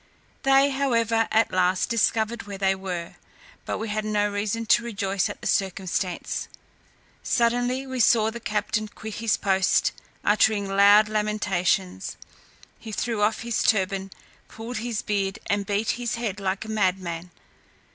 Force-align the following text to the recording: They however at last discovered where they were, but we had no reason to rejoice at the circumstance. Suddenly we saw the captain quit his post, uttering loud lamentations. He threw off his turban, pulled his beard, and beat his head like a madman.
They 0.41 0.71
however 0.71 1.27
at 1.29 1.51
last 1.51 1.87
discovered 1.89 2.47
where 2.47 2.57
they 2.57 2.73
were, 2.73 3.17
but 3.67 3.77
we 3.77 3.89
had 3.89 4.03
no 4.03 4.31
reason 4.31 4.65
to 4.65 4.83
rejoice 4.83 5.29
at 5.29 5.41
the 5.41 5.45
circumstance. 5.45 6.47
Suddenly 7.21 7.85
we 7.85 7.99
saw 7.99 8.31
the 8.31 8.39
captain 8.39 8.87
quit 8.87 9.13
his 9.17 9.37
post, 9.37 9.91
uttering 10.23 10.67
loud 10.67 11.07
lamentations. 11.07 12.17
He 12.79 12.91
threw 12.91 13.21
off 13.21 13.41
his 13.43 13.61
turban, 13.61 14.09
pulled 14.47 14.77
his 14.77 15.03
beard, 15.03 15.37
and 15.45 15.67
beat 15.67 15.91
his 16.01 16.15
head 16.15 16.39
like 16.39 16.65
a 16.65 16.67
madman. 16.71 17.29